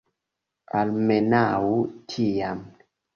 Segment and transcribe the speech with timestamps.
[0.79, 1.61] Almenaŭ
[2.15, 2.65] tiam.